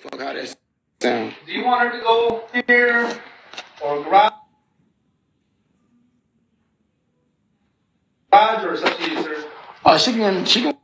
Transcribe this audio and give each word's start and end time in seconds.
fuck 0.00 0.18
how 0.20 0.32
that 0.32 0.56
sound. 1.02 1.34
Do 1.46 1.52
you 1.52 1.64
want 1.64 1.82
her 1.90 1.98
to 1.98 2.02
go 2.04 2.44
here 2.66 3.20
or 3.82 4.02
garage? 4.04 4.32
Garage 8.32 8.64
or 8.64 8.74
you, 8.74 9.22
sir? 9.22 9.44
Uh, 9.84 9.98
she 9.98 10.12
can 10.12 10.44
she 10.44 10.62
can 10.62 10.76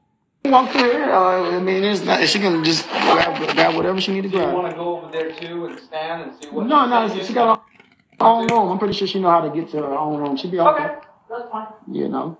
walk 0.46 0.70
through 0.70 0.90
here. 0.90 1.04
Uh, 1.12 1.56
I 1.56 1.60
mean, 1.60 1.84
it's 1.84 2.02
not. 2.04 2.26
She 2.28 2.38
can 2.38 2.64
just 2.64 2.88
grab, 2.88 3.54
grab 3.54 3.74
whatever 3.76 4.00
she 4.00 4.12
need 4.12 4.22
to 4.22 4.28
Do 4.28 4.36
you 4.36 4.42
grab. 4.42 4.54
want 4.54 4.70
to 4.70 4.76
go 4.76 4.98
over 4.98 5.12
there 5.12 5.32
too 5.32 5.66
and 5.66 5.78
stand 5.80 6.22
and 6.22 6.42
see 6.42 6.48
what? 6.50 6.66
No, 6.66 6.86
no, 6.86 7.22
she 7.22 7.32
got 7.32 7.58
her 7.58 8.26
own 8.26 8.46
room. 8.48 8.70
I'm 8.72 8.78
pretty 8.78 8.94
sure 8.94 9.06
she 9.06 9.20
know 9.20 9.30
how 9.30 9.40
to 9.42 9.50
get 9.54 9.70
to 9.72 9.78
her 9.78 9.94
own 9.94 10.20
room. 10.20 10.36
She 10.36 10.50
be 10.50 10.58
okay. 10.60 10.84
Okay, 10.84 10.94
that's 11.28 11.50
fine. 11.50 11.66
You 11.90 12.08
know, 12.08 12.38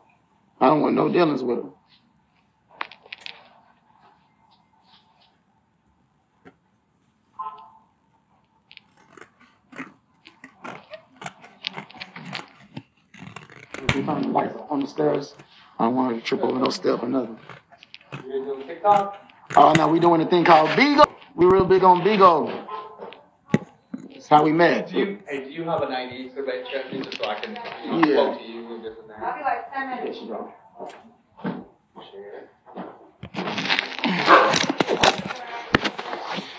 I 0.61 0.67
don't 0.69 0.81
want 0.81 0.95
no 0.95 1.09
dealings 1.09 1.43
with 1.43 1.59
her. 1.63 1.71
If 14.07 14.15
we 14.17 14.23
turn 14.23 14.23
the 14.23 14.29
lights 14.29 14.57
on 14.71 14.81
the 14.81 14.87
stairs, 14.87 15.35
I 15.79 15.85
don't 15.85 15.97
want 15.97 16.15
her 16.15 16.21
to 16.21 16.25
trip 16.27 16.43
over 16.43 16.59
no 16.59 16.69
step 16.71 17.03
or 17.03 17.09
nothing. 17.09 17.39
You 18.25 18.45
gonna 18.45 18.45
do 18.45 18.61
a 18.63 18.65
TikTok? 18.65 19.17
Oh, 19.57 19.73
now 19.73 19.89
we 19.89 19.99
doing 19.99 20.21
a 20.21 20.27
thing 20.29 20.45
called 20.45 20.71
Bigo. 20.71 21.05
We 21.35 21.47
real 21.47 21.65
big 21.65 21.83
on 21.83 22.03
Bigo. 22.03 22.67
That's 24.13 24.29
how 24.29 24.45
we 24.45 24.53
met. 24.53 24.91
Do 24.91 24.99
you, 24.99 25.19
hey, 25.29 25.45
do 25.45 25.51
you 25.51 25.65
have 25.65 25.83
an 25.83 25.93
ID 25.93 26.31
so 26.37 26.43
that 26.43 26.65
check 26.73 26.93
me 26.93 27.01
just 27.01 27.19
so 27.19 27.25
I 27.29 27.35
can 27.41 27.59
you 27.85 27.91
know, 27.91 28.09
Yeah. 28.09 28.15
quote 28.15 28.39
to 28.39 28.45
you 28.45 28.75
and 28.75 28.85
this 28.85 28.95
and 29.03 29.25
I'll 29.25 29.37
be 29.37 29.43
like 29.43 29.73
ten 29.75 29.91
minutes. 29.91 30.19
she 30.19 30.27
go. 30.29 30.53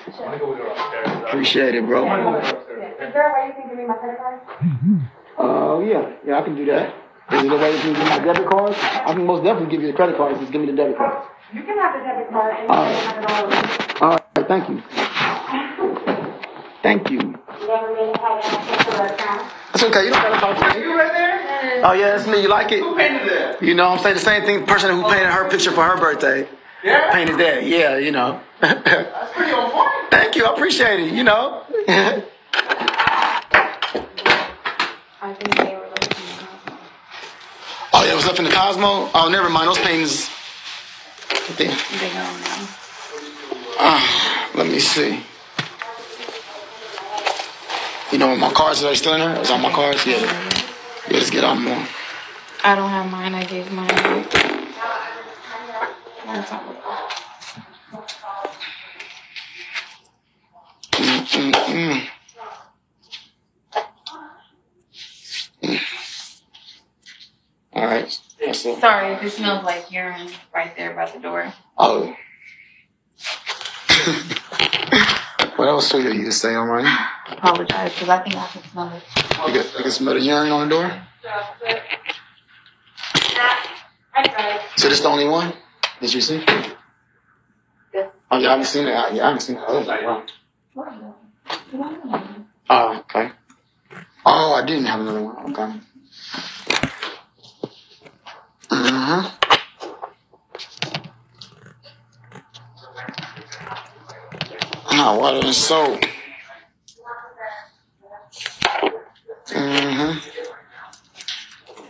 I 0.10 0.20
wanna 0.20 0.40
go 0.40 0.50
with 0.50 0.60
her 0.60 0.68
upstairs. 0.68 1.24
Appreciate 1.28 1.76
it, 1.76 1.86
bro. 1.86 2.04
wanna 2.06 2.24
go 2.24 2.32
with 2.34 2.42
her 2.44 2.50
Yeah. 2.50 2.56
upstairs. 2.58 3.08
Is 3.08 3.14
there 3.14 3.30
a 3.30 3.34
way 3.34 3.48
you 3.48 3.54
can 3.54 3.70
give 3.70 3.78
me 3.78 3.86
my 3.86 3.94
credit 3.96 4.18
card? 4.18 4.42
Oh, 5.38 5.80
yeah, 5.82 6.10
yeah, 6.26 6.40
I 6.40 6.42
can 6.42 6.56
do 6.56 6.66
that. 6.66 6.94
Is 7.32 7.44
it 7.44 7.52
a 7.52 7.56
way 7.58 7.74
you 7.76 7.80
can 7.82 7.94
give 7.94 8.04
me 8.04 8.10
my 8.10 8.20
debit 8.20 8.50
card? 8.50 8.74
I 8.76 9.14
can 9.14 9.26
most 9.26 9.44
definitely 9.44 9.70
give 9.72 9.82
you 9.82 9.88
the 9.92 9.94
credit 9.98 10.16
card. 10.18 10.40
Just 10.40 10.52
give 10.52 10.62
me 10.62 10.68
the 10.68 10.74
debit 10.78 10.98
card. 10.98 11.28
You 11.54 11.64
can 11.64 11.78
have 11.78 11.94
the 11.94 12.00
debit 12.08 12.30
card 12.32 12.56
and 12.56 12.70
you 12.70 12.76
All 12.76 12.86
can 12.88 13.04
have 13.04 13.24
it 13.24 14.02
all. 14.02 14.12
All 14.12 14.18
right, 14.36 14.48
thank 14.48 14.70
you. 14.70 14.82
Thank 16.84 17.10
you. 17.12 17.20
You 17.20 17.68
never 17.68 17.88
really 17.94 18.14
had 18.20 18.40
access 18.44 18.86
to 18.86 18.92
the 18.92 19.14
account. 19.14 19.52
That's 19.74 19.84
okay. 19.84 20.06
You 20.06 20.12
don't 20.12 20.22
gotta 20.22 20.40
talk 20.40 20.58
to 20.74 20.80
me. 20.80 20.84
You 20.86 20.96
right 20.98 21.12
there? 21.12 21.82
Oh 21.86 21.92
yeah, 21.94 22.16
that's 22.16 22.28
me. 22.28 22.42
You 22.42 22.48
like 22.48 22.72
it? 22.72 22.80
Who 22.80 22.96
painted 22.96 23.28
that? 23.30 23.62
You 23.62 23.74
know, 23.74 23.90
I'm 23.90 24.00
saying 24.00 24.16
the 24.16 24.22
same 24.22 24.44
thing. 24.44 24.62
The 24.62 24.66
person 24.68 24.92
who 24.96 25.04
painted 25.04 25.28
her 25.30 25.50
picture 25.50 25.72
for 25.72 25.84
her 25.84 25.98
birthday 25.98 26.48
Yeah? 26.84 27.12
painted 27.12 27.38
that. 27.40 27.66
Yeah, 27.66 27.98
you 27.98 28.12
know. 28.12 28.40
That's 28.62 29.34
pretty 29.34 29.52
on 29.52 29.70
point. 29.72 29.90
thank 30.12 30.36
you. 30.36 30.46
I 30.46 30.54
appreciate 30.54 31.02
it. 31.02 31.14
You 31.14 31.24
know. 31.26 31.64
I 35.20 35.34
think 35.34 35.56
they 35.58 35.76
were 35.76 35.88
looking 35.90 36.10
at 36.10 36.44
it. 37.94 37.97
It 38.08 38.16
was 38.16 38.26
up 38.26 38.40
in 38.40 38.46
the 38.46 38.52
Cosmo. 38.52 39.10
Oh, 39.14 39.30
never 39.30 39.50
mind. 39.50 39.68
Those 39.68 39.80
paintings. 39.80 40.30
They 41.58 41.68
now. 41.68 42.68
Ah, 43.80 44.50
let 44.56 44.68
me 44.68 44.80
see. 44.80 45.24
You 48.12 48.18
know, 48.18 48.36
my 48.36 48.52
cards 48.54 48.84
are 48.84 48.90
they 48.90 48.96
still 48.96 49.14
in 49.14 49.20
there? 49.20 49.42
Is 49.42 49.52
all 49.52 49.58
my 49.58 49.72
cards? 49.72 50.06
Yeah. 50.06 50.16
Yeah, 50.16 51.18
let's 51.18 51.30
get 51.30 51.44
on 51.44 51.64
more. 51.64 51.88
I 52.64 52.76
don't 52.76 52.90
have 52.90 53.12
mine. 53.12 53.36
I 53.36 53.44
gave 53.46 53.72
mine. 53.72 53.88
Not 56.26 56.64
Mm, 60.98 61.22
mm, 61.28 61.52
mm. 61.54 62.17
All 67.78 67.86
right. 67.86 68.20
That's 68.44 68.66
it. 68.66 68.82
Sorry, 68.82 69.14
it 69.14 69.30
smells 69.30 69.64
like 69.64 69.92
urine 69.92 70.32
right 70.52 70.76
there 70.76 70.96
by 70.96 71.12
the 71.12 71.20
door. 71.20 71.54
Oh. 71.78 72.08
what 75.58 75.68
else 75.68 75.92
should 75.92 76.04
you 76.04 76.26
to 76.26 76.32
say, 76.32 76.56
all 76.56 76.66
right? 76.66 77.08
Apologize, 77.30 77.94
because 77.94 78.10
I 78.10 78.24
think 78.24 78.36
I 78.36 78.48
can 78.48 78.64
smell 78.64 78.92
it. 78.94 79.04
You 79.46 79.54
can, 79.62 79.72
you 79.78 79.84
can 79.84 79.92
smell 79.92 80.16
the 80.16 80.22
urine 80.22 80.52
on 80.52 80.68
the 80.68 80.76
door? 80.76 80.92
So 84.76 84.90
this 84.90 85.02
the 85.02 85.08
only 85.08 85.28
one? 85.28 85.54
Did 86.02 86.16
you 86.16 86.22
see? 86.22 86.44
Yeah. 87.94 88.10
Oh, 88.32 88.40
yeah, 88.40 88.48
I 88.48 88.52
haven't 88.54 88.66
seen 88.66 88.88
it. 88.88 88.94
I, 88.94 89.10
yeah, 89.12 89.24
I 89.24 89.28
haven't 89.28 89.42
seen 89.42 89.58
it. 89.58 89.64
Oh, 89.68 89.86
wow. 89.86 90.24
Oh, 92.72 92.98
okay. 93.02 93.30
Oh, 94.26 94.54
I 94.56 94.66
didn't 94.66 94.86
have 94.86 95.02
another 95.02 95.22
one. 95.22 95.56
Okay. 95.56 95.80
Mm-hmm. 99.08 99.38
Oh, 104.92 105.20
water 105.20 105.46
and 105.46 105.56
soap. 105.56 106.02
Mm-hmm. 109.48 110.20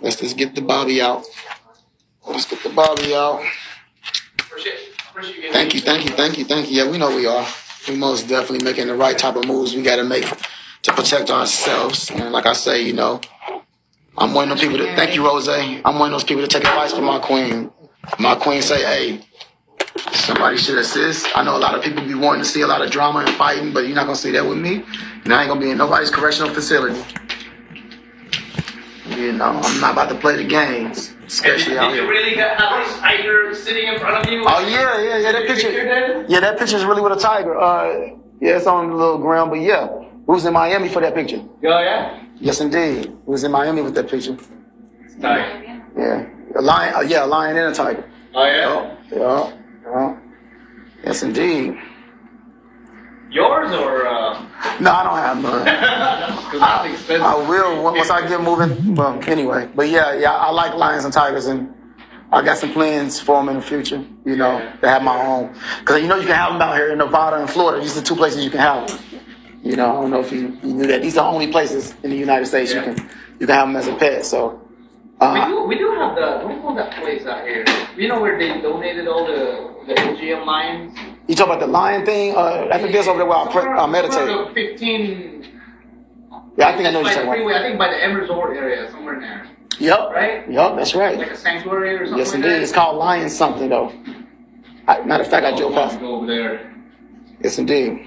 Let's 0.01 0.17
just 0.17 0.37
get 0.37 0.53
the 0.53 0.61
Bobby 0.61 1.01
out. 1.01 1.25
Let's 2.27 2.45
get 2.45 2.61
the 2.61 2.69
Bobby 2.69 3.15
out. 3.15 3.41
Thank 5.51 5.73
you, 5.73 5.81
thank 5.81 6.07
you, 6.07 6.15
thank 6.15 6.37
you, 6.37 6.45
thank 6.45 6.69
you. 6.69 6.83
Yeah, 6.83 6.91
we 6.91 6.99
know 6.99 7.15
we 7.15 7.25
are. 7.25 7.47
We 7.87 7.95
most 7.95 8.27
definitely 8.27 8.63
making 8.63 8.89
the 8.89 8.95
right 8.95 9.17
type 9.17 9.37
of 9.37 9.45
moves 9.45 9.73
we 9.73 9.81
gotta 9.81 10.03
make 10.03 10.25
to 10.83 10.93
protect 10.93 11.31
ourselves. 11.31 12.11
And 12.11 12.31
like 12.31 12.45
I 12.45 12.53
say, 12.53 12.83
you 12.83 12.93
know, 12.93 13.21
I'm 14.17 14.33
one 14.33 14.51
of 14.51 14.57
those 14.57 14.67
people 14.67 14.79
that 14.85 14.95
thank 14.95 15.15
you, 15.15 15.25
Rose. 15.25 15.47
I'm 15.47 15.99
one 15.99 16.09
of 16.09 16.11
those 16.11 16.23
people 16.23 16.41
that 16.41 16.49
take 16.49 16.63
advice 16.63 16.93
from 16.93 17.05
my 17.05 17.19
queen. 17.19 17.71
My 18.19 18.35
queen 18.35 18.61
say, 18.61 18.81
hey, 18.83 19.21
somebody 20.11 20.57
should 20.57 20.77
assist. 20.77 21.27
I 21.37 21.43
know 21.43 21.55
a 21.55 21.59
lot 21.59 21.75
of 21.75 21.83
people 21.83 22.03
be 22.05 22.15
wanting 22.15 22.41
to 22.41 22.47
see 22.49 22.61
a 22.61 22.67
lot 22.67 22.81
of 22.81 22.89
drama 22.89 23.19
and 23.19 23.29
fighting, 23.31 23.73
but 23.73 23.81
you're 23.85 23.95
not 23.95 24.03
gonna 24.05 24.15
see 24.15 24.31
that 24.31 24.45
with 24.45 24.57
me. 24.57 24.83
And 25.25 25.33
I 25.33 25.41
ain't 25.41 25.49
gonna 25.49 25.61
be 25.61 25.69
in 25.69 25.77
nobody's 25.77 26.09
correctional 26.09 26.53
facility. 26.53 26.99
You 29.09 29.33
know, 29.33 29.45
I'm 29.63 29.81
not 29.81 29.93
about 29.93 30.09
to 30.09 30.15
play 30.15 30.35
the 30.37 30.43
games, 30.45 31.15
especially 31.25 31.77
out 31.77 31.89
Did 31.89 31.95
you 31.97 32.01
here. 32.03 32.09
really 32.09 32.35
have 32.37 32.57
this 32.85 32.97
tiger 32.99 33.53
sitting 33.53 33.87
in 33.87 33.99
front 33.99 34.25
of 34.25 34.31
you? 34.31 34.43
Oh 34.45 34.67
yeah, 34.67 34.99
yeah, 35.01 35.17
yeah. 35.17 35.31
That 35.31 35.47
Did 35.47 35.49
you 35.49 35.69
picture. 35.69 35.85
that? 35.85 36.29
Yeah, 36.29 36.39
that 36.41 36.59
picture 36.59 36.75
is 36.77 36.85
really 36.85 37.01
with 37.01 37.13
a 37.13 37.19
tiger. 37.19 37.57
Uh, 37.57 38.09
yeah, 38.41 38.57
it's 38.57 38.67
on 38.67 38.89
the 38.89 38.95
little 38.95 39.17
ground, 39.17 39.49
but 39.51 39.59
yeah, 39.61 39.87
we 39.87 40.33
was 40.33 40.45
in 40.45 40.53
Miami 40.53 40.89
for 40.89 41.01
that 41.01 41.15
picture. 41.15 41.41
Oh, 41.41 41.79
yeah? 41.79 42.23
Yes, 42.39 42.61
indeed, 42.61 43.07
we 43.25 43.31
was 43.31 43.43
in 43.43 43.51
Miami 43.51 43.81
with 43.81 43.95
that 43.95 44.09
picture. 44.09 44.37
Tiger. 45.21 45.83
Yeah, 45.97 46.29
a 46.55 46.61
lion. 46.61 46.93
Uh, 46.95 46.99
yeah, 47.01 47.25
a 47.25 47.27
lion 47.27 47.57
and 47.57 47.73
a 47.73 47.75
tiger. 47.75 48.07
Oh, 48.35 48.45
yeah? 48.45 48.97
Yeah, 49.11 49.17
yeah, 49.17 49.57
yeah. 49.85 50.17
Yes, 51.05 51.23
indeed. 51.23 51.75
Yours 53.31 53.71
or, 53.71 54.07
uh, 54.07 54.41
No, 54.79 54.91
I 54.91 55.03
don't 55.03 55.17
have 55.17 55.41
none. 55.41 55.63
because 56.45 56.59
that's 56.59 56.93
expensive. 56.93 57.21
I 57.23 57.35
will 57.49 57.83
once 57.83 58.09
I 58.09 58.27
get 58.27 58.41
moving. 58.41 58.95
Well, 58.95 59.19
anyway, 59.27 59.69
but 59.75 59.89
yeah, 59.89 60.13
yeah, 60.17 60.31
I 60.33 60.51
like 60.51 60.75
lions 60.75 61.03
and 61.03 61.13
tigers, 61.13 61.47
and 61.47 61.73
I 62.31 62.41
got 62.43 62.57
some 62.57 62.71
plans 62.71 63.19
for 63.19 63.37
them 63.37 63.49
in 63.49 63.55
the 63.55 63.61
future. 63.61 64.03
You 64.25 64.37
know, 64.37 64.59
Yeah. 64.59 64.75
to 64.77 64.89
have 64.89 65.03
my 65.03 65.25
own. 65.25 65.53
Because 65.79 66.01
you 66.01 66.07
know 66.07 66.15
you 66.15 66.25
can 66.27 66.35
have 66.35 66.53
them 66.53 66.61
out 66.61 66.75
here 66.77 66.91
in 66.91 66.99
Nevada 66.99 67.37
and 67.37 67.49
Florida. 67.49 67.81
These 67.81 67.97
are 67.97 68.01
the 68.01 68.05
two 68.05 68.15
places 68.15 68.43
you 68.45 68.51
can 68.51 68.59
have 68.59 68.87
them. 68.87 68.99
You 69.67 69.75
know, 69.75 69.89
I 69.97 70.01
don't 70.01 70.11
know 70.11 70.21
if 70.21 70.31
you, 70.31 70.57
you 70.63 70.73
knew 70.73 70.87
that. 70.87 71.01
These 71.01 71.17
are 71.17 71.25
the 71.29 71.35
only 71.35 71.51
places 71.51 71.93
in 72.03 72.09
the 72.09 72.15
United 72.15 72.45
States 72.45 72.71
Yeah. 72.73 72.85
you 72.87 72.95
can 72.95 73.09
you 73.39 73.45
can 73.47 73.55
have 73.55 73.67
them 73.67 73.75
as 73.75 73.87
a 73.87 73.95
pet. 73.95 74.25
So, 74.25 74.61
We 75.19 75.27
uh, 75.27 75.47
do, 75.47 75.63
we 75.65 75.77
do 75.77 75.91
have 75.91 76.15
the, 76.15 76.27
what 76.43 76.47
do 76.49 76.55
you 76.55 76.61
call 76.61 76.75
that 76.75 76.91
place 77.01 77.25
out 77.25 77.43
here? 77.45 77.65
You 77.97 78.07
know 78.07 78.21
where 78.21 78.39
they 78.39 78.47
donated 78.61 79.07
all 79.07 79.25
the, 79.27 79.75
the 79.87 79.93
MGM 79.93 80.45
lions? 80.45 80.97
you 81.27 81.35
talk 81.35 81.47
about 81.47 81.59
the 81.59 81.67
lion 81.67 82.05
thing. 82.05 82.33
Uh, 82.35 82.69
I 82.71 82.77
think 82.79 82.93
there's 82.93 83.07
over 83.07 83.17
there 83.19 83.27
where 83.27 83.37
I, 83.37 83.51
pre- 83.51 83.61
I 83.69 83.85
meditate. 83.87 84.53
Fifteen. 84.53 85.45
Yeah, 86.57 86.69
I 86.69 86.75
think 86.77 86.87
I 86.87 86.91
know 86.91 87.01
what 87.01 87.07
by 87.07 87.11
you're 87.13 87.19
the 87.19 87.25
talking 87.27 87.43
freeway, 87.43 87.53
I 87.59 87.61
think 87.61 87.77
by 87.77 87.89
the 87.89 88.03
Emerald 88.03 88.21
Resort 88.29 88.55
area, 88.57 88.89
somewhere 88.89 89.15
in 89.15 89.21
there. 89.21 89.47
Yep. 89.79 89.99
right? 90.11 90.49
Yep, 90.49 90.75
that's 90.77 90.95
right. 90.95 91.17
Like 91.17 91.31
a 91.31 91.37
sanctuary 91.37 91.95
or 91.95 92.05
something 92.05 92.17
Yes, 92.17 92.27
like 92.29 92.35
indeed. 92.37 92.49
that? 92.49 92.61
It's 92.63 92.71
called 92.71 92.97
lion 92.97 93.29
something 93.29 93.69
though. 93.69 93.91
I, 94.87 95.01
matter 95.03 95.23
of 95.23 95.29
fact, 95.29 95.45
I 95.45 95.51
Oh, 95.51 95.57
drove 95.57 95.73
past. 95.73 95.99
go 95.99 96.15
over 96.15 96.25
there. 96.25 96.73
Yes, 97.43 97.59
indeed. 97.59 98.03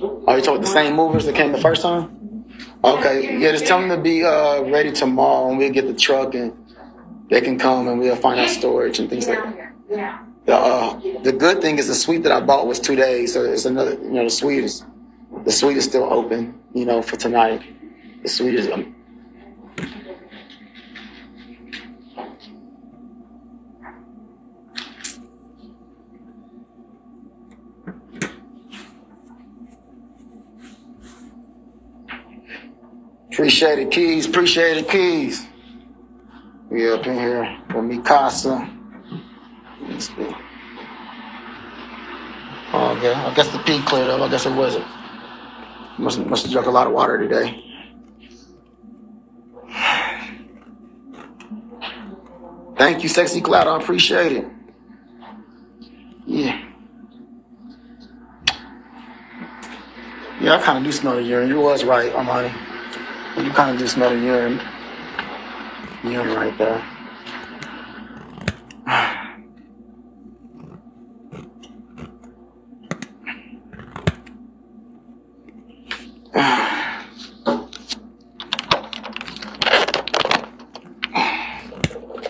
Oh, 0.00 0.36
you 0.36 0.42
talking 0.42 0.60
the 0.60 0.66
same 0.66 0.94
movers 0.94 1.24
that 1.26 1.34
came 1.34 1.52
the 1.52 1.60
first 1.60 1.82
time? 1.82 2.44
Okay. 2.84 3.38
Yeah, 3.38 3.52
just 3.52 3.66
tell 3.66 3.80
them 3.80 3.88
to 3.88 3.96
be 3.96 4.24
uh, 4.24 4.62
ready 4.62 4.92
tomorrow 4.92 5.48
and 5.48 5.58
we'll 5.58 5.72
get 5.72 5.86
the 5.86 5.94
truck 5.94 6.34
and 6.34 6.52
they 7.30 7.40
can 7.40 7.58
come 7.58 7.88
and 7.88 7.98
we'll 7.98 8.16
find 8.16 8.38
out 8.40 8.48
storage 8.48 8.98
and 8.98 9.08
things 9.08 9.28
like 9.28 9.42
that. 9.88 10.22
The, 10.46 10.54
uh, 10.54 11.00
the 11.22 11.32
good 11.32 11.60
thing 11.60 11.78
is 11.78 11.88
the 11.88 11.94
suite 11.94 12.22
that 12.22 12.32
I 12.32 12.40
bought 12.40 12.66
was 12.66 12.78
two 12.78 12.94
days, 12.94 13.34
so 13.34 13.44
it's 13.44 13.64
another, 13.64 13.94
you 13.94 14.10
know, 14.10 14.24
the 14.24 14.30
suite 14.30 14.62
is, 14.62 14.84
the 15.44 15.50
suite 15.50 15.76
is 15.76 15.84
still 15.84 16.04
open, 16.04 16.60
you 16.72 16.84
know, 16.84 17.02
for 17.02 17.16
tonight. 17.16 17.62
The 18.22 18.28
suite 18.28 18.54
is, 18.54 18.70
um, 18.70 18.94
appreciate 33.36 33.78
it, 33.78 33.90
Keys, 33.90 34.26
appreciate 34.26 34.78
it, 34.78 34.88
Keys. 34.88 35.46
We 36.70 36.90
up 36.90 37.06
in 37.06 37.18
here 37.18 37.58
for 37.68 37.82
Mikasa. 37.82 38.66
Let's 39.82 40.08
see. 40.08 40.34
Oh, 42.72 42.96
okay. 42.96 43.12
I 43.12 43.34
guess 43.34 43.48
the 43.52 43.58
pee 43.58 43.82
cleared 43.82 44.08
up. 44.08 44.22
I 44.22 44.30
guess 44.30 44.46
it 44.46 44.54
wasn't. 44.54 44.86
Must 45.98 46.18
must 46.20 46.44
have 46.44 46.52
drunk 46.52 46.66
a 46.66 46.70
lot 46.70 46.86
of 46.86 46.94
water 46.94 47.18
today. 47.18 47.62
Thank 52.78 53.02
you, 53.02 53.10
sexy 53.10 53.42
cloud. 53.42 53.66
I 53.66 53.76
appreciate 53.76 54.32
it. 54.32 54.46
Yeah. 56.24 56.62
Yeah, 60.40 60.54
I 60.54 60.62
kind 60.62 60.78
of 60.78 60.84
do 60.84 60.92
smell 60.92 61.16
the 61.16 61.22
urine. 61.22 61.50
You 61.50 61.60
was 61.60 61.84
right, 61.84 62.10
Armani. 62.14 62.65
Kind 63.56 63.70
of 63.70 63.78
do 63.78 63.88
smell 63.88 64.10
the 64.10 64.20
urine. 64.20 64.60
Urine 66.04 66.36
right 66.36 66.58
there. 66.58 66.84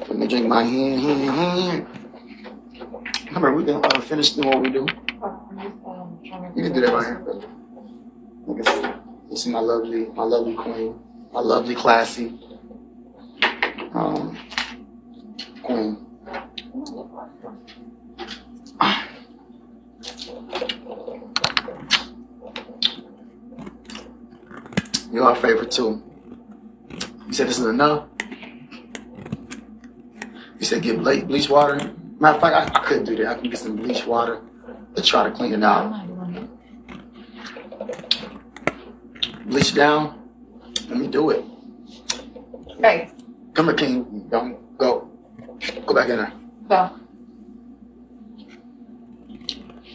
Let 0.08 0.16
me 0.16 0.28
drink 0.28 0.46
my 0.46 0.62
hand, 0.62 1.00
hand, 1.00 1.30
hand. 1.30 1.86
Remember, 3.26 3.52
we 3.52 3.64
can 3.64 3.84
uh, 3.84 4.00
finish 4.02 4.30
doing 4.30 4.48
what 4.48 4.62
we 4.62 4.70
do. 4.70 4.86
You 6.54 6.62
can 6.62 6.72
do 6.72 6.80
that 6.82 6.92
right 6.92 7.04
here. 7.04 7.16
At 8.48 8.64
this. 8.64 8.96
This 9.28 9.46
my 9.48 9.58
lovely, 9.58 10.06
my 10.06 10.22
lovely 10.22 10.54
queen, 10.54 10.98
my 11.32 11.40
lovely 11.40 11.74
classy 11.74 12.38
um, 13.94 14.36
queen. 15.62 16.06
You're 25.12 25.24
our 25.24 25.36
favorite 25.36 25.70
too. 25.70 26.02
You 27.26 27.32
said 27.32 27.48
this 27.48 27.58
is 27.58 27.66
enough. 27.66 28.06
You 30.58 30.64
said 30.66 30.82
get 30.82 30.98
ble- 31.02 31.24
bleach 31.24 31.48
water. 31.48 31.94
Matter 32.18 32.36
of 32.36 32.40
fact, 32.40 32.74
I, 32.74 32.78
I 32.78 32.84
couldn't 32.84 33.04
do 33.04 33.16
that. 33.16 33.26
I 33.28 33.34
can 33.34 33.50
get 33.50 33.58
some 33.58 33.76
bleach 33.76 34.06
water 34.06 34.42
to 34.94 35.02
try 35.02 35.24
to 35.24 35.30
clean 35.30 35.52
it 35.52 35.62
out. 35.62 36.06
Bleach 39.46 39.74
down. 39.74 40.25
Let 40.88 40.98
me 40.98 41.06
do 41.08 41.30
it. 41.30 41.44
Hey, 42.80 43.10
Come 43.54 43.66
here, 43.66 43.74
King. 43.74 44.26
Don't 44.30 44.78
go. 44.78 45.08
Go 45.86 45.94
back 45.94 46.08
in 46.10 46.18
there. 46.18 46.32
go. 46.68 46.90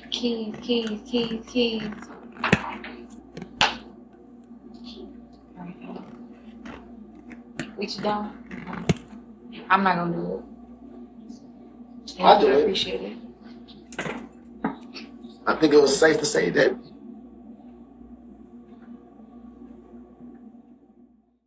Keys, 0.10 0.56
keys, 0.62 1.00
keys, 1.06 1.44
keys. 1.48 1.84
Reach 7.78 7.98
it 7.98 8.04
down. 8.04 8.38
I'm 9.70 9.84
not 9.84 9.96
gonna 9.96 10.16
do 10.16 10.44
it. 12.08 12.22
I'll 12.22 12.40
do 12.40 12.48
it. 12.48 12.62
Appreciate 12.62 13.02
it. 13.02 13.18
I 15.48 15.56
think 15.56 15.74
it 15.74 15.82
was 15.82 15.98
safe 15.98 16.20
to 16.20 16.26
say 16.26 16.50
that 16.52 16.76